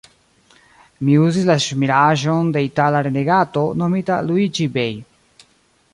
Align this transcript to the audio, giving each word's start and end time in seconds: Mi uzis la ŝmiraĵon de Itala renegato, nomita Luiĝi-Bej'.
Mi 1.09 1.17
uzis 1.25 1.45
la 1.49 1.57
ŝmiraĵon 1.65 2.49
de 2.57 2.65
Itala 2.69 3.03
renegato, 3.09 3.67
nomita 3.83 4.19
Luiĝi-Bej'. 4.31 5.03